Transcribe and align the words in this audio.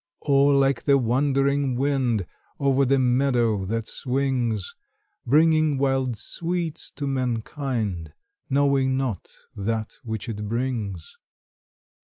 Or, 0.21 0.55
like 0.55 0.85
the 0.85 0.97
wandering 0.97 1.75
wind, 1.75 2.25
Over 2.59 2.85
the 2.85 2.97
meadow 2.97 3.65
that 3.65 3.87
swings, 3.87 4.73
Bringing 5.27 5.77
wild 5.77 6.17
sweets 6.17 6.89
to 6.95 7.05
mankind, 7.05 8.15
Knowing 8.49 8.97
not 8.97 9.29
that 9.55 9.97
which 10.01 10.27
it 10.27 10.47
brings. 10.49 11.17